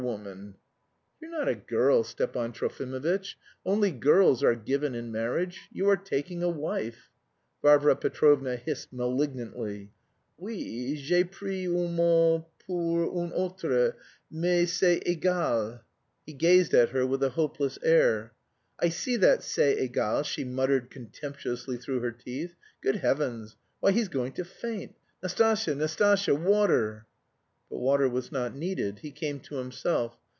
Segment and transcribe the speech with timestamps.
[0.03, 0.55] woman."
[1.21, 3.35] "You're not a girl, Stepan Trofimovitch.
[3.63, 5.69] Only girls are given in marriage.
[5.71, 7.11] You are taking a wife,"
[7.61, 9.93] Varvara Petrovna hissed malignantly.
[10.39, 13.95] "Oui, j'ai pris un mot pour un autre.
[14.31, 15.81] Mais c'est égal."
[16.25, 18.33] He gazed at her with a hopeless air.
[18.79, 22.55] "I see that c'est égal," she muttered contemptuously through her teeth.
[22.81, 23.55] "Good heavens!
[23.81, 24.95] Why he's going to faint.
[25.21, 27.05] Nastasya, Nastasya, water!"
[27.69, 28.99] But water was not needed.
[28.99, 30.17] He came to himself.